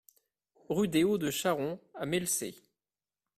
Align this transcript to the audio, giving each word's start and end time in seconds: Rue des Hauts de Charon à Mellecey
Rue 0.67 0.87
des 0.87 1.03
Hauts 1.03 1.19
de 1.19 1.29
Charon 1.29 1.79
à 1.93 2.07
Mellecey 2.07 2.55